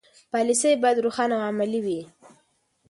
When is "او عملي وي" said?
1.37-1.99